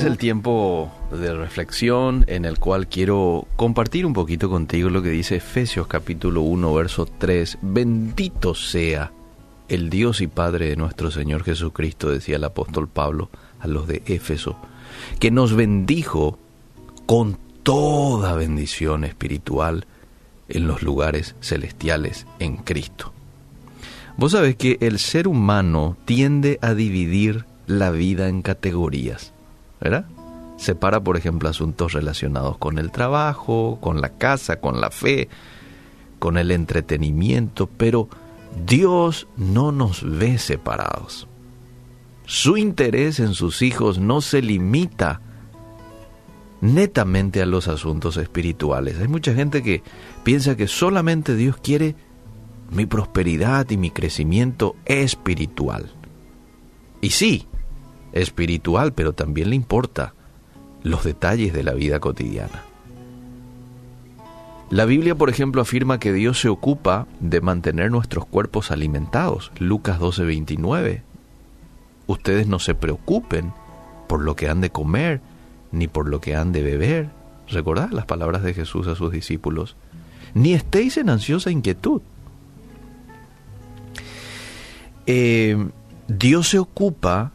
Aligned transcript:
es 0.00 0.06
el 0.06 0.16
tiempo 0.16 0.90
de 1.12 1.34
reflexión 1.34 2.24
en 2.26 2.46
el 2.46 2.58
cual 2.58 2.86
quiero 2.86 3.46
compartir 3.56 4.06
un 4.06 4.14
poquito 4.14 4.48
contigo 4.48 4.88
lo 4.88 5.02
que 5.02 5.10
dice 5.10 5.36
Efesios 5.36 5.86
capítulo 5.88 6.40
1, 6.40 6.72
verso 6.72 7.06
3. 7.06 7.58
Bendito 7.60 8.54
sea 8.54 9.12
el 9.68 9.90
Dios 9.90 10.22
y 10.22 10.26
Padre 10.26 10.70
de 10.70 10.76
nuestro 10.76 11.10
Señor 11.10 11.44
Jesucristo, 11.44 12.08
decía 12.08 12.36
el 12.36 12.44
apóstol 12.44 12.88
Pablo 12.88 13.28
a 13.58 13.66
los 13.66 13.86
de 13.86 14.02
Éfeso, 14.06 14.56
que 15.18 15.30
nos 15.30 15.54
bendijo 15.54 16.38
con 17.04 17.36
toda 17.62 18.34
bendición 18.34 19.04
espiritual 19.04 19.84
en 20.48 20.66
los 20.66 20.82
lugares 20.82 21.36
celestiales 21.40 22.26
en 22.38 22.56
Cristo. 22.56 23.12
Vos 24.16 24.32
sabés 24.32 24.56
que 24.56 24.78
el 24.80 24.98
ser 24.98 25.28
humano 25.28 25.98
tiende 26.06 26.58
a 26.62 26.72
dividir 26.72 27.44
la 27.66 27.90
vida 27.90 28.28
en 28.30 28.40
categorías, 28.40 29.34
¿verdad? 29.80 30.06
Separa, 30.56 31.00
por 31.00 31.16
ejemplo, 31.16 31.48
asuntos 31.48 31.92
relacionados 31.92 32.58
con 32.58 32.78
el 32.78 32.90
trabajo, 32.90 33.78
con 33.80 34.00
la 34.00 34.10
casa, 34.10 34.60
con 34.60 34.80
la 34.80 34.90
fe, 34.90 35.28
con 36.18 36.36
el 36.36 36.50
entretenimiento, 36.50 37.66
pero 37.66 38.08
Dios 38.66 39.26
no 39.36 39.72
nos 39.72 40.02
ve 40.04 40.38
separados. 40.38 41.26
Su 42.26 42.56
interés 42.56 43.20
en 43.20 43.34
sus 43.34 43.62
hijos 43.62 43.98
no 43.98 44.20
se 44.20 44.42
limita 44.42 45.20
netamente 46.60 47.40
a 47.42 47.46
los 47.46 47.68
asuntos 47.68 48.16
espirituales. 48.18 49.00
Hay 49.00 49.08
mucha 49.08 49.34
gente 49.34 49.62
que 49.62 49.82
piensa 50.22 50.56
que 50.56 50.68
solamente 50.68 51.34
Dios 51.34 51.56
quiere 51.56 51.96
mi 52.70 52.86
prosperidad 52.86 53.68
y 53.70 53.76
mi 53.76 53.90
crecimiento 53.90 54.76
espiritual. 54.84 55.90
Y 57.00 57.10
sí, 57.10 57.48
espiritual, 58.12 58.92
pero 58.92 59.12
también 59.12 59.50
le 59.50 59.56
importa 59.56 60.14
los 60.82 61.04
detalles 61.04 61.52
de 61.52 61.62
la 61.62 61.74
vida 61.74 62.00
cotidiana. 62.00 62.62
La 64.70 64.84
Biblia, 64.84 65.16
por 65.16 65.30
ejemplo, 65.30 65.60
afirma 65.60 65.98
que 65.98 66.12
Dios 66.12 66.40
se 66.40 66.48
ocupa 66.48 67.08
de 67.18 67.40
mantener 67.40 67.90
nuestros 67.90 68.24
cuerpos 68.24 68.70
alimentados. 68.70 69.50
Lucas 69.58 69.98
12:29. 69.98 71.02
Ustedes 72.06 72.46
no 72.46 72.60
se 72.60 72.76
preocupen 72.76 73.52
por 74.06 74.22
lo 74.22 74.36
que 74.36 74.48
han 74.48 74.60
de 74.60 74.70
comer, 74.70 75.20
ni 75.72 75.88
por 75.88 76.08
lo 76.08 76.20
que 76.20 76.36
han 76.36 76.52
de 76.52 76.62
beber. 76.62 77.10
Recordad 77.48 77.90
las 77.90 78.06
palabras 78.06 78.44
de 78.44 78.54
Jesús 78.54 78.86
a 78.86 78.94
sus 78.94 79.10
discípulos. 79.10 79.76
Ni 80.34 80.54
estéis 80.54 80.96
en 80.98 81.10
ansiosa 81.10 81.50
inquietud. 81.50 82.02
Eh, 85.06 85.56
Dios 86.06 86.48
se 86.48 86.60
ocupa 86.60 87.32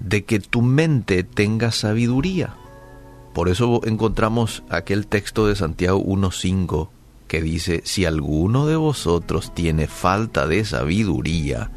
de 0.00 0.24
que 0.24 0.40
tu 0.40 0.62
mente 0.62 1.24
tenga 1.24 1.72
sabiduría. 1.72 2.54
Por 3.32 3.48
eso 3.48 3.80
encontramos 3.84 4.62
aquel 4.70 5.06
texto 5.06 5.46
de 5.46 5.56
Santiago 5.56 6.02
1.5 6.02 6.88
que 7.28 7.42
dice, 7.42 7.82
si 7.84 8.04
alguno 8.04 8.66
de 8.66 8.76
vosotros 8.76 9.52
tiene 9.52 9.88
falta 9.88 10.46
de 10.46 10.64
sabiduría, 10.64 11.70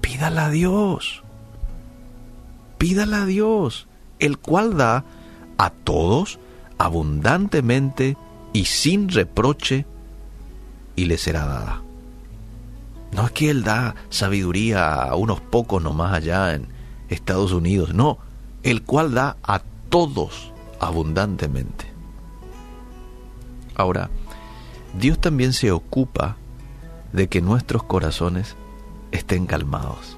pídala 0.00 0.46
a 0.46 0.50
Dios. 0.50 1.22
Pídala 2.76 3.22
a 3.22 3.26
Dios, 3.26 3.86
el 4.18 4.38
cual 4.38 4.76
da 4.76 5.04
a 5.58 5.70
todos 5.70 6.40
abundantemente 6.78 8.16
y 8.52 8.64
sin 8.64 9.08
reproche, 9.08 9.86
y 10.96 11.04
le 11.04 11.16
será 11.16 11.46
dada. 11.46 11.82
No 13.12 13.26
es 13.26 13.30
que 13.32 13.50
Él 13.50 13.62
da 13.62 13.94
sabiduría 14.10 14.94
a 14.94 15.14
unos 15.14 15.40
pocos 15.40 15.82
nomás 15.82 16.12
allá 16.12 16.54
en 16.54 16.68
Estados 17.12 17.52
Unidos, 17.52 17.94
no, 17.94 18.18
el 18.62 18.82
cual 18.82 19.14
da 19.14 19.36
a 19.42 19.60
todos 19.88 20.52
abundantemente. 20.80 21.86
Ahora, 23.74 24.10
Dios 24.98 25.18
también 25.20 25.52
se 25.52 25.70
ocupa 25.70 26.36
de 27.12 27.28
que 27.28 27.40
nuestros 27.40 27.82
corazones 27.82 28.56
estén 29.10 29.46
calmados. 29.46 30.16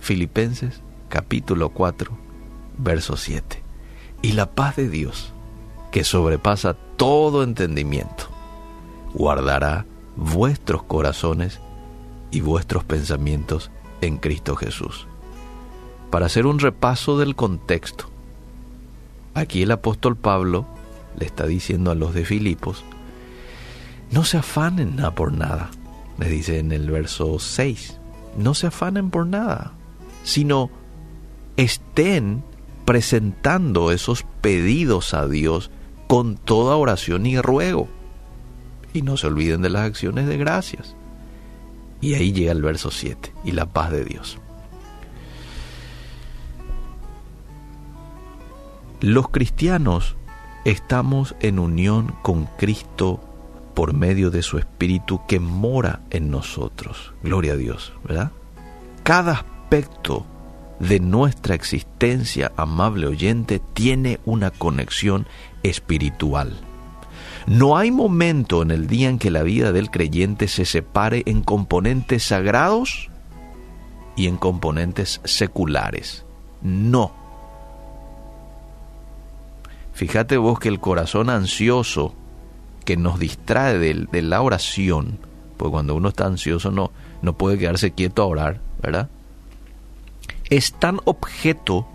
Filipenses 0.00 0.80
capítulo 1.08 1.70
4, 1.70 2.10
verso 2.78 3.16
7. 3.16 3.62
Y 4.22 4.32
la 4.32 4.50
paz 4.50 4.76
de 4.76 4.88
Dios, 4.88 5.32
que 5.90 6.04
sobrepasa 6.04 6.74
todo 6.96 7.42
entendimiento, 7.42 8.28
guardará 9.14 9.86
vuestros 10.16 10.82
corazones 10.82 11.60
y 12.30 12.40
vuestros 12.40 12.84
pensamientos 12.84 13.70
en 14.00 14.18
Cristo 14.18 14.56
Jesús. 14.56 15.06
Para 16.16 16.24
hacer 16.24 16.46
un 16.46 16.58
repaso 16.58 17.18
del 17.18 17.36
contexto, 17.36 18.06
aquí 19.34 19.60
el 19.60 19.70
apóstol 19.70 20.16
Pablo 20.16 20.66
le 21.18 21.26
está 21.26 21.44
diciendo 21.44 21.90
a 21.90 21.94
los 21.94 22.14
de 22.14 22.24
Filipos, 22.24 22.86
no 24.10 24.24
se 24.24 24.38
afanen 24.38 24.96
por 25.14 25.30
nada, 25.30 25.70
le 26.18 26.30
dice 26.30 26.58
en 26.58 26.72
el 26.72 26.90
verso 26.90 27.38
6, 27.38 27.98
no 28.38 28.54
se 28.54 28.68
afanen 28.68 29.10
por 29.10 29.26
nada, 29.26 29.74
sino 30.24 30.70
estén 31.58 32.42
presentando 32.86 33.92
esos 33.92 34.24
pedidos 34.40 35.12
a 35.12 35.28
Dios 35.28 35.70
con 36.06 36.38
toda 36.38 36.76
oración 36.76 37.26
y 37.26 37.38
ruego. 37.38 37.88
Y 38.94 39.02
no 39.02 39.18
se 39.18 39.26
olviden 39.26 39.60
de 39.60 39.68
las 39.68 39.82
acciones 39.82 40.26
de 40.26 40.38
gracias. 40.38 40.96
Y 42.00 42.14
ahí 42.14 42.32
llega 42.32 42.52
el 42.52 42.62
verso 42.62 42.90
7, 42.90 43.34
y 43.44 43.52
la 43.52 43.66
paz 43.66 43.90
de 43.90 44.06
Dios. 44.06 44.38
Los 49.06 49.28
cristianos 49.28 50.16
estamos 50.64 51.36
en 51.38 51.60
unión 51.60 52.16
con 52.22 52.46
Cristo 52.58 53.20
por 53.72 53.94
medio 53.94 54.32
de 54.32 54.42
su 54.42 54.58
Espíritu 54.58 55.20
que 55.28 55.38
mora 55.38 56.00
en 56.10 56.28
nosotros. 56.28 57.14
Gloria 57.22 57.52
a 57.52 57.56
Dios, 57.56 57.92
¿verdad? 58.02 58.32
Cada 59.04 59.34
aspecto 59.34 60.26
de 60.80 60.98
nuestra 60.98 61.54
existencia, 61.54 62.50
amable 62.56 63.06
oyente, 63.06 63.60
tiene 63.74 64.18
una 64.24 64.50
conexión 64.50 65.28
espiritual. 65.62 66.58
No 67.46 67.76
hay 67.76 67.92
momento 67.92 68.60
en 68.62 68.72
el 68.72 68.88
día 68.88 69.08
en 69.08 69.20
que 69.20 69.30
la 69.30 69.44
vida 69.44 69.70
del 69.70 69.88
creyente 69.92 70.48
se 70.48 70.64
separe 70.64 71.22
en 71.26 71.44
componentes 71.44 72.24
sagrados 72.24 73.08
y 74.16 74.26
en 74.26 74.36
componentes 74.36 75.20
seculares. 75.22 76.26
No. 76.60 77.25
Fíjate 79.96 80.36
vos 80.36 80.58
que 80.58 80.68
el 80.68 80.78
corazón 80.78 81.30
ansioso 81.30 82.12
que 82.84 82.98
nos 82.98 83.18
distrae 83.18 83.78
de, 83.78 84.22
la 84.22 84.42
oración, 84.42 85.18
pues 85.56 85.70
cuando 85.70 85.94
uno 85.94 86.10
está 86.10 86.26
ansioso 86.26 86.70
no, 86.70 86.92
no 87.22 87.32
puede 87.38 87.56
quedarse 87.56 87.92
quieto 87.92 88.20
a 88.20 88.26
orar, 88.26 88.60
¿verdad? 88.82 89.08
Es 90.50 90.74
tan 90.74 91.00
objeto 91.06 91.86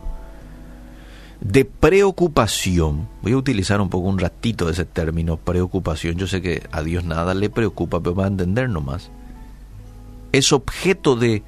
de 1.41 1.63
preocupación. 1.63 3.07
Voy 3.21 3.33
a 3.33 3.37
utilizar 3.37 3.79
un 3.79 3.89
poco 3.89 4.07
un 4.07 4.17
ratito 4.17 4.65
de 4.65 4.71
ese 4.71 4.85
término, 4.85 5.37
preocupación. 5.37 6.15
Yo 6.15 6.25
sé 6.25 6.41
que 6.41 6.63
a 6.71 6.81
Dios 6.81 7.03
nada 7.03 7.35
le 7.35 7.51
preocupa, 7.51 7.99
pero 7.99 8.15
va 8.15 8.23
a 8.23 8.29
entender 8.29 8.67
nomás. 8.67 9.11
Es 10.31 10.51
objeto 10.51 11.15
de, 11.15 11.43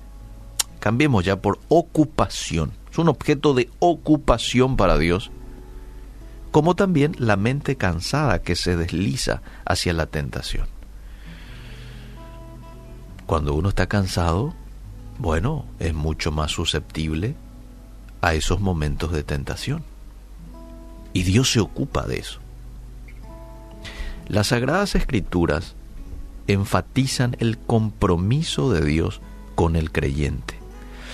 cambiemos 0.79 1.25
ya 1.25 1.41
por 1.41 1.57
ocupación. 1.67 2.73
Es 2.91 2.99
un 2.99 3.09
objeto 3.09 3.55
de 3.55 3.71
ocupación 3.79 4.77
para 4.77 4.99
Dios. 4.99 5.31
Como 6.53 6.75
también 6.75 7.15
la 7.17 7.35
mente 7.35 7.77
cansada 7.77 8.43
que 8.43 8.55
se 8.55 8.77
desliza 8.77 9.41
hacia 9.65 9.91
la 9.91 10.05
tentación. 10.05 10.67
Cuando 13.25 13.55
uno 13.55 13.69
está 13.69 13.87
cansado, 13.87 14.53
bueno, 15.17 15.65
es 15.79 15.95
mucho 15.95 16.31
más 16.31 16.51
susceptible 16.51 17.35
a 18.21 18.35
esos 18.35 18.61
momentos 18.61 19.11
de 19.11 19.23
tentación. 19.23 19.83
Y 21.11 21.23
Dios 21.23 21.51
se 21.51 21.59
ocupa 21.59 22.05
de 22.05 22.19
eso. 22.19 22.39
Las 24.27 24.49
sagradas 24.49 24.93
escrituras 24.93 25.73
enfatizan 26.45 27.35
el 27.39 27.57
compromiso 27.57 28.71
de 28.71 28.85
Dios 28.85 29.21
con 29.55 29.75
el 29.75 29.91
creyente. 29.91 30.59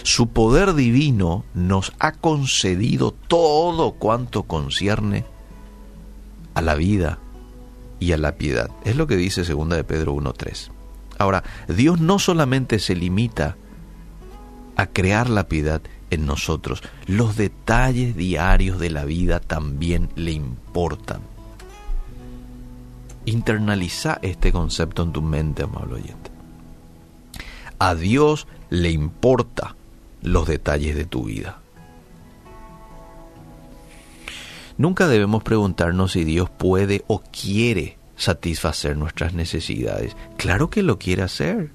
Su 0.04 0.28
poder 0.28 0.74
divino 0.74 1.46
nos 1.54 1.94
ha 2.00 2.12
concedido 2.12 3.12
todo 3.30 3.94
cuanto 3.94 4.44
concierne 4.44 5.26
a 6.60 6.62
la 6.62 6.76
vida 6.76 7.20
y 8.00 8.12
a 8.12 8.18
la 8.18 8.36
piedad. 8.36 8.70
Es 8.86 8.96
lo 8.96 9.08
que 9.08 9.18
dice 9.18 9.44
2 9.44 9.70
de 9.70 9.84
Pedro 9.84 10.14
1.3. 10.14 10.72
Ahora, 11.18 11.44
Dios 11.68 12.00
no 12.00 12.20
solamente 12.20 12.80
se 12.80 12.96
limita 12.96 13.58
a 14.76 14.88
crear 14.88 15.30
la 15.30 15.48
piedad, 15.50 15.82
en 16.10 16.26
nosotros. 16.26 16.82
Los 17.06 17.36
detalles 17.36 18.16
diarios 18.16 18.80
de 18.80 18.90
la 18.90 19.06
vida 19.06 19.40
también 19.40 20.10
le 20.16 20.32
importan. 20.32 21.22
Internaliza 23.26 24.20
este 24.22 24.52
concepto 24.52 25.04
en 25.04 25.12
tu 25.12 25.22
mente, 25.22 25.64
amable 25.64 25.96
oyente. 25.96 26.32
A 27.78 27.96
Dios 27.96 28.48
le 28.70 28.92
importa 28.92 29.76
los 30.22 30.48
detalles 30.48 30.96
de 30.96 31.06
tu 31.06 31.26
vida. 31.26 31.60
Nunca 34.80 35.10
debemos 35.10 35.44
preguntarnos 35.44 36.14
si 36.14 36.24
Dios 36.24 36.50
puede 36.50 37.04
o 37.08 37.20
quiere 37.20 37.98
satisfacer 38.16 38.96
nuestras 38.96 39.34
necesidades. 39.34 40.16
Claro 40.38 40.70
que 40.70 40.84
lo 40.84 40.98
quiere 40.98 41.22
hacer. 41.22 41.70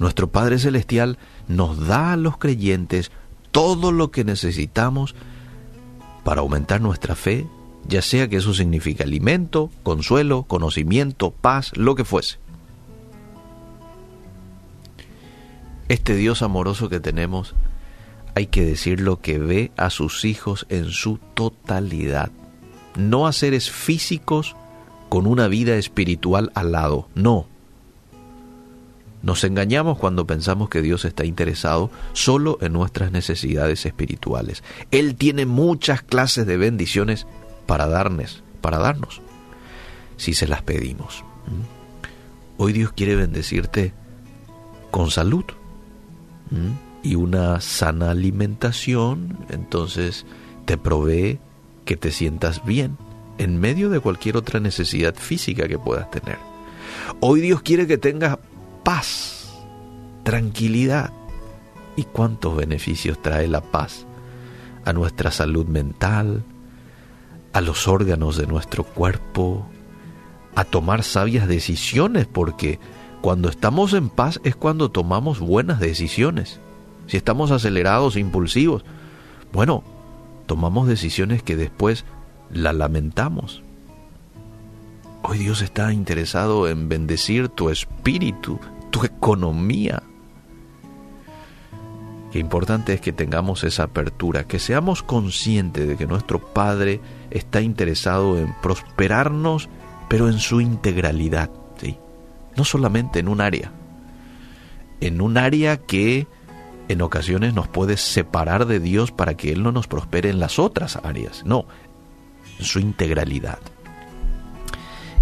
Nuestro 0.00 0.32
Padre 0.32 0.58
Celestial 0.58 1.16
nos 1.46 1.86
da 1.86 2.14
a 2.14 2.16
los 2.16 2.38
creyentes 2.38 3.12
todo 3.52 3.92
lo 3.92 4.10
que 4.10 4.24
necesitamos 4.24 5.14
para 6.24 6.40
aumentar 6.40 6.80
nuestra 6.80 7.14
fe, 7.14 7.46
ya 7.86 8.02
sea 8.02 8.28
que 8.28 8.38
eso 8.38 8.52
signifique 8.52 9.04
alimento, 9.04 9.70
consuelo, 9.84 10.42
conocimiento, 10.42 11.30
paz, 11.30 11.70
lo 11.76 11.94
que 11.94 12.04
fuese. 12.04 12.38
Este 15.86 16.16
Dios 16.16 16.42
amoroso 16.42 16.88
que 16.88 16.98
tenemos, 16.98 17.54
hay 18.34 18.46
que 18.46 18.64
decirlo 18.64 19.20
que 19.20 19.38
ve 19.38 19.72
a 19.76 19.90
sus 19.90 20.24
hijos 20.24 20.66
en 20.68 20.90
su 20.90 21.18
totalidad, 21.34 22.30
no 22.96 23.26
a 23.26 23.32
seres 23.32 23.70
físicos 23.70 24.56
con 25.08 25.26
una 25.26 25.46
vida 25.48 25.76
espiritual 25.76 26.50
al 26.54 26.72
lado, 26.72 27.08
no. 27.14 27.46
Nos 29.22 29.42
engañamos 29.44 29.98
cuando 29.98 30.26
pensamos 30.26 30.68
que 30.68 30.82
Dios 30.82 31.04
está 31.04 31.24
interesado 31.24 31.90
solo 32.12 32.58
en 32.60 32.74
nuestras 32.74 33.10
necesidades 33.10 33.86
espirituales. 33.86 34.62
Él 34.90 35.14
tiene 35.14 35.46
muchas 35.46 36.02
clases 36.02 36.46
de 36.46 36.58
bendiciones 36.58 37.26
para 37.66 37.86
darnos, 37.86 38.42
para 38.60 38.78
darnos, 38.78 39.22
si 40.16 40.34
se 40.34 40.46
las 40.46 40.62
pedimos. 40.62 41.24
¿Mm? 41.46 42.62
Hoy 42.62 42.72
Dios 42.72 42.92
quiere 42.92 43.16
bendecirte 43.16 43.94
con 44.90 45.10
salud, 45.10 45.44
y 47.04 47.16
una 47.16 47.60
sana 47.60 48.10
alimentación, 48.10 49.38
entonces 49.50 50.24
te 50.64 50.78
provee 50.78 51.38
que 51.84 51.96
te 51.96 52.10
sientas 52.10 52.64
bien 52.64 52.96
en 53.36 53.60
medio 53.60 53.90
de 53.90 54.00
cualquier 54.00 54.38
otra 54.38 54.58
necesidad 54.58 55.14
física 55.14 55.68
que 55.68 55.78
puedas 55.78 56.10
tener. 56.10 56.38
Hoy 57.20 57.42
Dios 57.42 57.60
quiere 57.60 57.86
que 57.86 57.98
tengas 57.98 58.38
paz, 58.82 59.54
tranquilidad. 60.24 61.12
¿Y 61.96 62.04
cuántos 62.04 62.56
beneficios 62.56 63.20
trae 63.22 63.46
la 63.46 63.60
paz 63.60 64.06
a 64.84 64.92
nuestra 64.92 65.30
salud 65.30 65.66
mental, 65.66 66.42
a 67.52 67.60
los 67.60 67.86
órganos 67.86 68.36
de 68.36 68.46
nuestro 68.46 68.82
cuerpo, 68.82 69.66
a 70.56 70.64
tomar 70.64 71.02
sabias 71.02 71.46
decisiones? 71.46 72.26
Porque 72.26 72.80
cuando 73.20 73.48
estamos 73.48 73.92
en 73.92 74.08
paz 74.08 74.40
es 74.42 74.56
cuando 74.56 74.90
tomamos 74.90 75.38
buenas 75.38 75.80
decisiones. 75.80 76.60
Si 77.06 77.16
estamos 77.16 77.50
acelerados, 77.50 78.16
impulsivos, 78.16 78.84
bueno, 79.52 79.84
tomamos 80.46 80.88
decisiones 80.88 81.42
que 81.42 81.56
después 81.56 82.04
la 82.50 82.72
lamentamos. 82.72 83.62
Hoy 85.22 85.38
Dios 85.38 85.62
está 85.62 85.92
interesado 85.92 86.68
en 86.68 86.88
bendecir 86.88 87.48
tu 87.48 87.70
espíritu, 87.70 88.58
tu 88.90 89.04
economía. 89.04 90.02
Qué 92.32 92.38
importante 92.38 92.94
es 92.94 93.00
que 93.00 93.12
tengamos 93.12 93.64
esa 93.64 93.84
apertura, 93.84 94.44
que 94.44 94.58
seamos 94.58 95.02
conscientes 95.02 95.86
de 95.86 95.96
que 95.96 96.06
nuestro 96.06 96.40
Padre 96.40 97.00
está 97.30 97.60
interesado 97.60 98.38
en 98.38 98.54
prosperarnos, 98.60 99.68
pero 100.08 100.28
en 100.28 100.38
su 100.38 100.60
integralidad 100.60 101.50
no 102.56 102.64
solamente 102.64 103.18
en 103.18 103.28
un 103.28 103.40
área, 103.40 103.72
en 105.00 105.20
un 105.20 105.36
área 105.36 105.76
que 105.76 106.26
en 106.88 107.02
ocasiones 107.02 107.54
nos 107.54 107.68
puede 107.68 107.96
separar 107.96 108.66
de 108.66 108.80
Dios 108.80 109.10
para 109.10 109.34
que 109.34 109.52
Él 109.52 109.62
no 109.62 109.72
nos 109.72 109.86
prospere 109.86 110.30
en 110.30 110.38
las 110.38 110.58
otras 110.58 110.96
áreas, 110.96 111.42
no, 111.44 111.66
en 112.58 112.64
su 112.64 112.78
integralidad. 112.78 113.58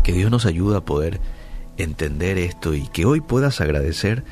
Que 0.03 0.13
Dios 0.13 0.31
nos 0.31 0.47
ayude 0.47 0.77
a 0.77 0.85
poder 0.85 1.21
entender 1.77 2.39
esto 2.39 2.75
y 2.75 2.87
que 2.89 3.07
hoy 3.07 3.21
puedas 3.21 3.61
agradecer 3.61 4.25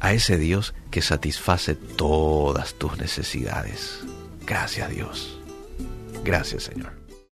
a 0.00 0.12
ese 0.12 0.38
Dios 0.38 0.74
que 0.90 1.02
satisface 1.02 1.74
todas 1.74 2.74
tus 2.74 2.98
necesidades. 2.98 4.00
Gracias 4.46 4.90
Dios. 4.90 5.38
Gracias 6.24 6.64
Señor. 6.64 6.99